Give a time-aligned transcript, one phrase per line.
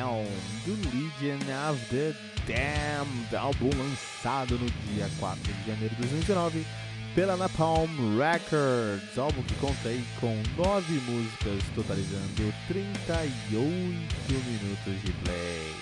[0.00, 0.24] Helm,
[0.64, 1.38] do Legion
[1.68, 2.14] of the
[2.46, 6.66] Damned, álbum lançado no dia 4 de janeiro de 2019
[7.14, 13.30] pela Napalm Records, álbum que conta aí com 9 músicas, totalizando 38
[14.30, 15.74] minutos de play.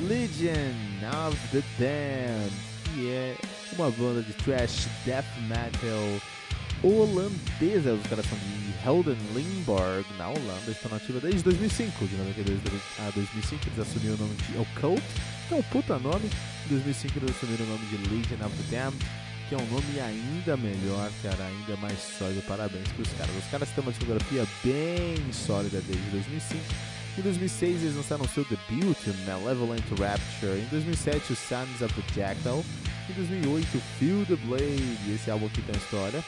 [0.00, 2.52] Legion of the Damned,
[2.84, 3.36] que é
[3.72, 6.20] uma banda de thrash death metal
[6.82, 7.94] holandesa.
[7.94, 10.70] Os caras são de Helden Limburg, na Holanda.
[10.70, 12.06] Estão nativa desde 2005.
[12.06, 12.60] De 92
[13.06, 15.02] a 2005 eles assumiram o nome de Occult,
[15.48, 16.30] que é um puta nome.
[16.66, 18.98] Em 2005 eles assumiram o nome de Legion of the Damned,
[19.48, 22.42] que é um nome ainda melhor, cara, ainda mais sólido.
[22.42, 23.36] Parabéns pros caras.
[23.36, 26.62] Os caras têm uma discografia bem sólida desde 2005.
[27.18, 30.60] Em 2006 eles lançaram seu debut, Malevolent Rapture.
[30.60, 32.62] Em 2007, o Sons of the Jackal.
[33.08, 33.66] Em 2008,
[33.98, 35.14] Feel the Blade.
[35.14, 36.22] Esse álbum aqui tem história.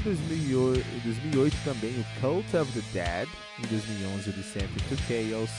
[0.00, 3.28] Em 2008, 2008 também o Cult of the Dead.
[3.58, 5.50] Em 2011 o Descent into Chaos.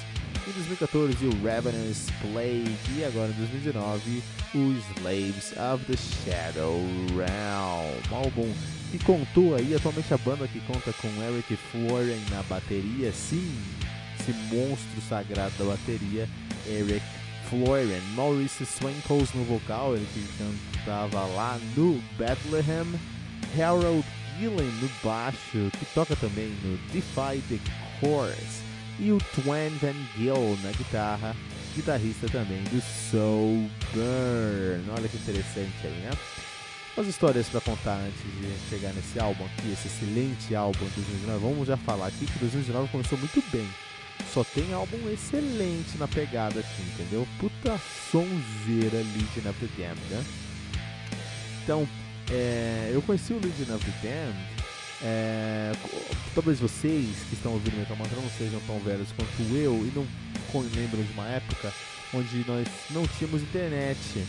[0.48, 2.78] Em 2014 o Ravenous Plague.
[2.98, 4.24] E agora em 2019
[4.54, 6.80] o Slaves of the Shadow
[7.16, 8.24] Realm.
[8.24, 8.54] Álbum
[8.92, 13.12] que contou aí, atualmente a banda que conta com Eric Florian na bateria.
[13.12, 13.58] Sim,
[14.20, 16.30] esse monstro sagrado da bateria,
[16.68, 17.04] Eric
[17.50, 18.02] Florian.
[18.16, 23.00] Maurice Swankles no vocal, ele que cantava lá no Bethlehem.
[23.58, 24.06] Harold
[24.38, 27.60] Gillen no baixo, que toca também no Defy the
[28.00, 28.62] Chorus,
[29.00, 31.36] e o Twan Van Gill na guitarra,
[31.76, 34.90] guitarrista também do Soul Burn.
[34.96, 36.12] Olha que interessante aí, né?
[36.98, 41.40] As histórias para contar antes de chegar nesse álbum aqui, esse excelente álbum de 2019.
[41.44, 43.68] Vamos já falar aqui que 2019 começou muito bem.
[44.34, 47.28] Só tem álbum excelente na pegada aqui, entendeu?
[47.38, 47.78] Puta
[48.10, 49.68] sonzeira Legion of
[50.10, 50.26] né?
[51.64, 51.86] Então,
[52.32, 54.66] é, eu conheci o Legion of the Damned.
[55.04, 55.72] É,
[56.34, 60.06] talvez vocês que estão ouvindo Metal Mantra não sejam tão velhos quanto eu e não
[60.74, 61.72] lembram de uma época
[62.14, 64.00] onde nós não tínhamos internet.
[64.04, 64.26] Sim,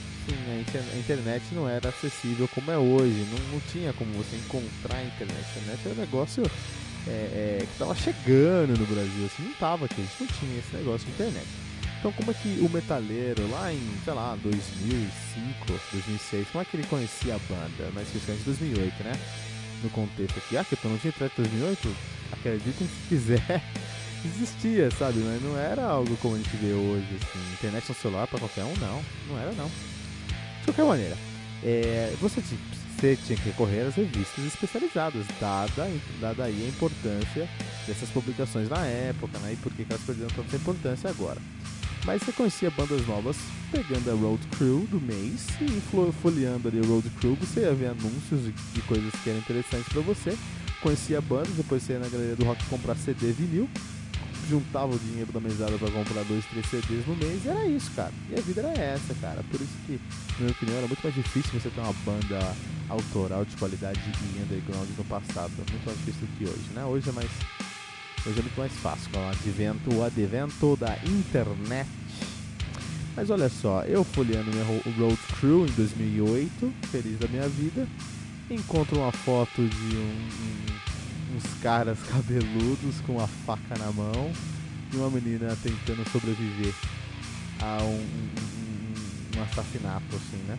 [0.49, 3.27] a, internet não era acessível como é hoje.
[3.31, 5.39] Não, não tinha como você encontrar a internet.
[5.39, 6.43] A internet era um negócio
[7.07, 9.27] é, é, que estava chegando no Brasil.
[9.27, 11.47] Assim, não estava aqui, a gente não tinha esse negócio de internet.
[12.07, 16.77] Então, como é que o metaleiro, lá em, sei lá, 2005, 2006, como é que
[16.77, 17.91] ele conhecia a banda?
[17.93, 19.13] Mais especificamente 2008, né?
[19.83, 20.57] No contexto aqui.
[20.57, 21.97] Ah, que eu não tinha entrado em 2008?
[22.31, 23.61] Acreditem se quiser.
[24.25, 25.19] Existia, sabe?
[25.19, 27.53] Mas não era algo como a gente vê hoje, assim.
[27.55, 29.03] Internet no celular para qualquer um, não.
[29.29, 29.67] Não era, não.
[29.67, 31.17] De qualquer maneira,
[31.65, 37.49] é, você, você tinha que recorrer às revistas especializadas, dada, dada aí a importância
[37.85, 39.55] dessas publicações na época, né?
[39.55, 41.41] E por que elas perderam tanta importância agora.
[42.07, 43.37] Mas você conhecia bandas novas
[43.73, 45.83] pegando a Road Crew do mês e
[46.23, 48.43] folheando ali a Road Crew, você ia ver anúncios
[48.73, 50.39] de, coisas que eram interessantes para você.
[50.81, 53.69] Conhecia bandas, depois você ia na galeria do rock comprar CD vinil,
[54.49, 57.91] juntava o dinheiro da mesada para comprar dois, três CDs no mês, e era isso,
[57.97, 58.13] cara.
[58.31, 59.43] E a vida era essa, cara.
[59.51, 60.01] Por isso que,
[60.35, 62.55] na minha opinião, era muito mais difícil você ter uma banda
[62.89, 65.51] autoral de qualidade e underground no passado.
[65.57, 66.85] Muito mais difícil do que hoje, né?
[66.85, 67.31] Hoje é mais
[68.29, 71.89] Hoje é muito mais fácil com o advento, o advento da internet.
[73.15, 77.87] Mas olha só, eu folheando minha Road Crew em 2008, feliz da minha vida,
[78.51, 84.33] encontro uma foto de um, um, uns caras cabeludos com a faca na mão
[84.93, 86.75] e uma menina tentando sobreviver
[87.63, 90.59] a um, um, um assassinato, assim, né?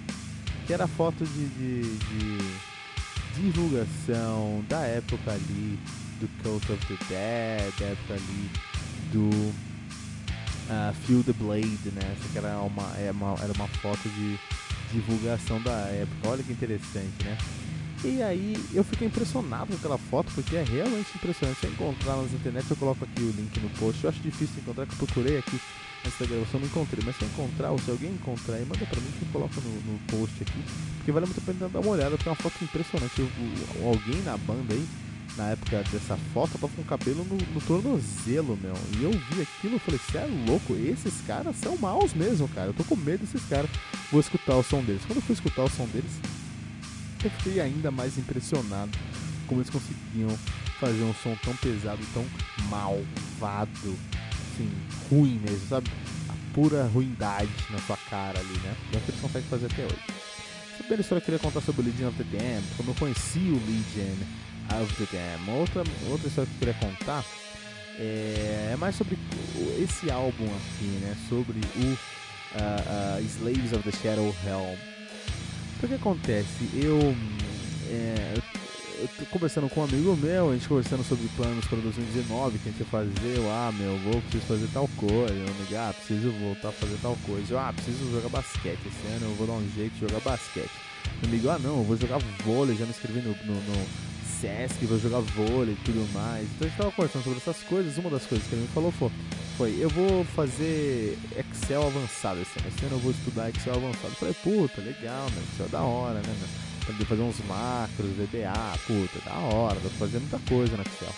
[0.66, 5.78] Que era foto de, de, de divulgação da época ali
[6.20, 8.50] do Cult of the Dead, época ali
[9.12, 9.30] do
[10.70, 12.16] uh, Feel the Blade, né?
[12.18, 14.38] Essa que era uma, é uma, era uma foto de
[14.92, 16.30] divulgação da época.
[16.30, 17.38] Olha que interessante, né?
[18.04, 21.60] E aí eu fiquei impressionado com aquela foto, porque é realmente impressionante.
[21.60, 24.04] Se encontrar nas internet, eu coloco aqui o link no post.
[24.04, 25.60] Eu acho difícil encontrar, que eu procurei aqui
[26.06, 27.04] nessa gravação, não encontrei.
[27.04, 29.92] Mas se encontrar, ou se alguém encontrar, aí manda pra mim que eu coloco no,
[29.92, 30.64] no post aqui.
[30.98, 33.22] Porque vale muito a pena dar uma olhada, porque é uma foto impressionante.
[33.84, 34.88] Alguém na banda aí
[35.38, 38.74] na época dessa foto, tava com o cabelo no, no, tornozelo, meu.
[39.00, 42.70] E eu vi aquilo e falei, você é louco, esses caras são maus mesmo, cara.
[42.70, 43.70] Eu tô com medo desses caras.
[44.12, 45.04] Vou escutar o som deles.
[45.06, 46.12] Quando eu fui escutar o som deles,
[47.24, 48.92] eu fiquei ainda mais impressionado
[49.48, 50.38] como eles conseguiam
[50.80, 52.26] fazer um som tão pesado, tão
[52.70, 53.96] malvado,
[54.54, 54.70] assim,
[55.10, 55.90] ruim mesmo, sabe?
[56.30, 58.76] A pura ruindade na sua cara ali, né?
[58.92, 60.04] E é o que eles conseguem fazer até hoje.
[60.78, 62.96] Sabendo a história que eu queria contar sobre o Legion of the Damned, como eu
[62.96, 64.16] conheci o Legion
[64.82, 65.54] of the Dam.
[65.54, 67.24] Outra, outra história que eu queria contar
[68.00, 69.18] é, é mais sobre
[69.80, 71.16] esse álbum aqui, né?
[71.30, 74.78] Sobre o uh, uh, Slaves of the Shadow Helm.
[75.84, 76.70] O que acontece?
[76.74, 77.16] Eu,
[77.90, 78.34] é,
[79.00, 82.70] eu tô conversando com um amigo meu, a gente conversando sobre planos para 2019, que
[82.70, 85.94] a gente ia fazer, eu, ah, meu, vou, preciso fazer tal coisa, eu amigo, ah,
[85.94, 89.46] preciso voltar a fazer tal coisa, eu, ah, preciso jogar basquete, esse ano eu vou
[89.46, 90.72] dar um jeito de jogar basquete.
[91.22, 93.88] Meu amigo, ah, não, eu vou jogar vôlei, já me inscrevi no, no, no
[94.42, 96.48] Sesc, vou jogar vôlei e tudo mais.
[96.56, 98.92] Então a gente tava conversando sobre essas coisas, uma das coisas que ele me falou
[98.92, 99.12] foi,
[99.58, 104.10] foi eu vou fazer Excel avançado esse ano, esse ano eu vou estudar Excel avançado.
[104.10, 106.68] Eu falei, puta, legal, né, Excel é da hora, né, meu?
[107.06, 111.14] Fazer uns macros, VBA, puta, da hora, pra fazer muita coisa no Excel.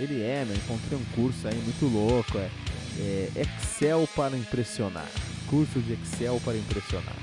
[0.00, 2.50] Ele é, meu, encontrei um curso aí muito louco, é,
[2.98, 5.06] é Excel para impressionar.
[5.48, 7.16] Curso de Excel para impressionar.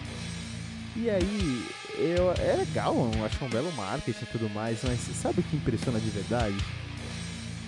[0.96, 1.66] E aí,
[2.00, 5.44] eu, é legal, eu acho é um belo marketing e tudo mais, mas sabe o
[5.44, 6.56] que impressiona de verdade?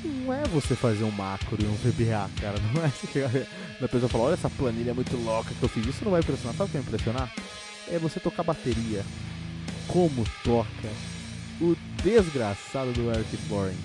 [0.03, 2.57] Não é você fazer um macro e um VBA, cara.
[2.73, 3.29] Não é chegar
[3.79, 5.85] na pessoa falar, olha essa planilha muito louca que eu fiz.
[5.85, 6.55] Isso não vai impressionar.
[6.55, 7.33] Sabe o que vai impressionar?
[7.91, 9.03] É você tocar bateria
[9.87, 10.89] como toca
[11.59, 13.77] o desgraçado do Eric Florin.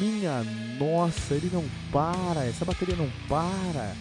[0.00, 0.42] Minha
[0.78, 3.94] nossa, ele não para, essa bateria não para.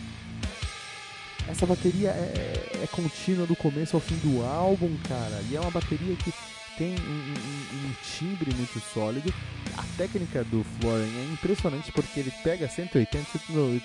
[1.48, 5.44] Essa bateria é, é, contínua do começo ao fim do álbum, cara.
[5.50, 6.34] E é uma bateria que
[6.78, 9.34] tem um, um, um, timbre muito sólido.
[9.78, 13.28] A técnica do Florin é impressionante porque ele pega 180,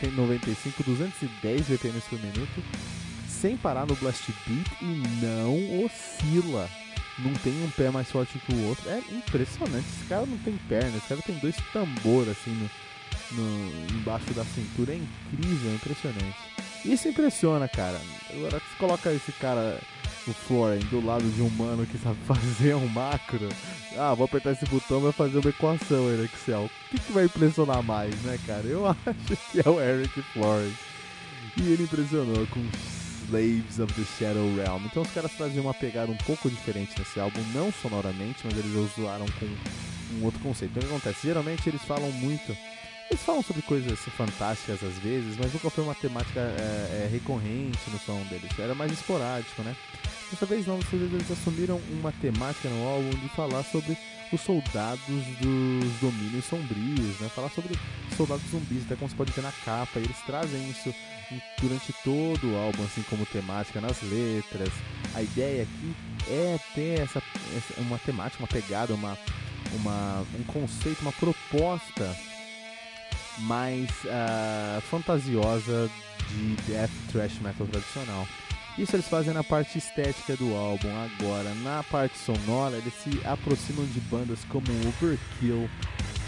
[0.00, 2.62] 195, 210 BPM por minuto
[3.28, 6.68] sem parar no blast beat e não oscila
[7.18, 8.88] não tem um pé mais forte que o outro.
[8.88, 9.86] É impressionante.
[9.88, 12.50] Esse cara não tem perna, esse cara tem dois tambor assim
[13.32, 14.92] no, no, embaixo da cintura.
[14.92, 16.36] É incrível, é impressionante.
[16.84, 18.00] Isso impressiona, cara.
[18.30, 19.78] Agora que você coloca esse cara,
[20.26, 23.48] o Floren, do lado de um mano que sabe fazer um macro.
[23.96, 26.64] Ah, vou apertar esse botão vai fazer uma equação aí no Excel.
[26.64, 28.66] O que, que vai impressionar mais, né, cara?
[28.66, 30.74] Eu acho que é o Eric Flores.
[31.56, 32.60] E ele impressionou com
[33.26, 34.84] Slaves of the Shadow Realm.
[34.86, 38.74] Então os caras traziam uma pegada um pouco diferente nesse álbum, não sonoramente, mas eles
[38.96, 39.46] usaram com
[40.16, 40.70] um outro conceito.
[40.70, 41.26] Então o que acontece?
[41.26, 42.56] Geralmente eles falam muito.
[43.10, 47.78] Eles falam sobre coisas fantásticas às vezes, mas nunca foi uma temática é, é, recorrente
[47.90, 48.50] no som deles.
[48.58, 49.74] Era mais esporádico, né?
[50.30, 53.96] Dessa vez não, dessa vez eles assumiram uma temática no álbum de falar sobre
[54.30, 57.30] os soldados dos domínios sombrios, né?
[57.34, 57.78] Falar sobre
[58.14, 59.98] soldados zumbis, até como você pode ver na capa.
[59.98, 60.94] E eles trazem isso
[61.62, 64.68] durante todo o álbum, assim como temática nas letras.
[65.14, 65.94] A ideia aqui
[66.28, 67.22] é ter essa,
[67.56, 69.16] essa uma temática, uma pegada, uma,
[69.72, 72.14] uma, um conceito, uma proposta
[73.40, 75.90] mais uh, fantasiosa
[76.30, 78.26] de death thrash metal tradicional.
[78.78, 80.88] Isso eles fazem na parte estética do álbum.
[80.88, 85.68] Agora, na parte sonora, eles se aproximam de bandas como Overkill,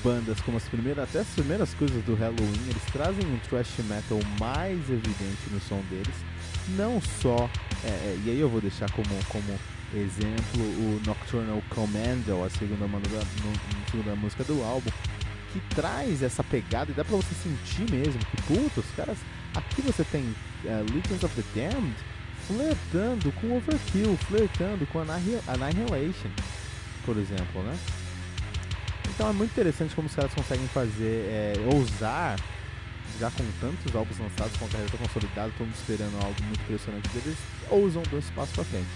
[0.02, 4.18] bandas como as primeiras, até as primeiras coisas do Halloween, eles trazem um thrash metal
[4.38, 6.14] mais evidente no som deles.
[6.76, 7.48] Não só,
[7.84, 9.58] é, é, e aí eu vou deixar como, como
[9.94, 12.86] exemplo o Nocturnal Commando, a segunda,
[13.90, 14.90] segunda música do álbum,
[15.52, 19.18] que traz essa pegada e dá pra você sentir mesmo que, puta, os caras.
[19.54, 21.96] Aqui você tem uh, Legends of the Damned
[22.46, 26.30] flertando com Overkill, flertando com Annihilation,
[27.04, 27.76] por exemplo, né?
[29.08, 32.38] Então é muito interessante como os caras conseguem fazer, é, ousar,
[33.18, 37.08] já com tantos álbuns lançados, com a carreira consolidada, todo mundo esperando algo muito impressionante
[37.08, 37.38] deles,
[37.68, 38.88] ousam dois passos pra frente.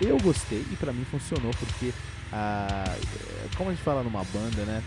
[0.00, 1.92] Eu gostei e pra mim funcionou, porque,
[2.32, 2.96] ah,
[3.56, 4.82] como a gente fala numa banda, né?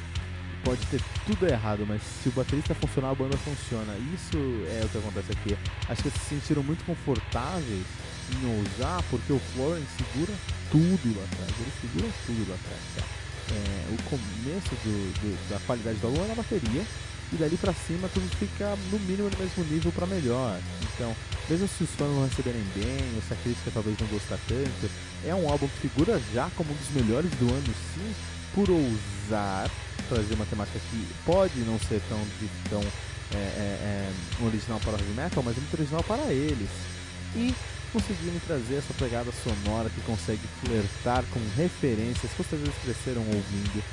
[0.63, 3.93] Pode ter tudo errado, mas se o baterista funcionar, a banda funciona.
[4.13, 4.37] Isso
[4.69, 5.57] é o que acontece aqui.
[5.89, 7.85] Acho que eles se sentiram muito confortáveis
[8.31, 10.33] em ousar, porque o Florence segura
[10.69, 11.51] tudo lá atrás.
[11.59, 16.23] Ele segura tudo lá atrás, cara é, o começo do, do, da qualidade do álbum
[16.23, 16.83] é na bateria
[17.31, 20.59] e dali para cima tudo fica no mínimo no mesmo nível para melhor.
[20.93, 21.15] Então,
[21.49, 24.91] mesmo se os fãs não receberem bem, ou se a crítica talvez não gostar tanto,
[25.25, 28.13] é um álbum que figura já como um dos melhores do ano, sim,
[28.53, 29.69] por ousar
[30.13, 32.19] trazer uma temática que pode não ser tão,
[32.69, 32.81] tão
[33.33, 34.09] é, é,
[34.41, 36.69] é original para o heavy metal, mas é muito original para eles.
[37.33, 37.55] E
[37.93, 43.83] conseguindo trazer essa pegada sonora que consegue flertar com referências que vocês cresceram ouvindo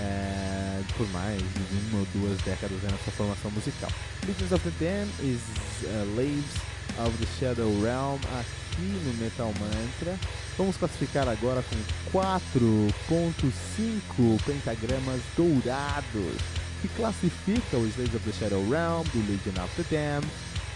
[0.00, 3.90] é, por mais de uma ou duas décadas na sua formação musical.
[4.26, 5.40] Legends of the Dam is
[5.84, 6.56] uh, Laves
[6.98, 10.18] of the Shadow Realm aqui no Metal Mantra.
[10.58, 11.76] Vamos classificar agora com
[12.18, 16.34] 4.5 pentagramas dourados
[16.82, 20.20] que classifica o Slaves of the Shadow Realm do Legion of the Dam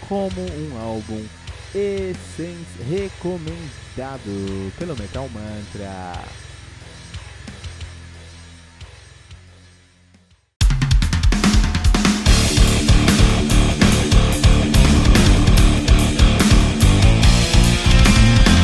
[0.07, 1.21] como um álbum
[2.89, 6.42] recomendado pelo Metal Mantra.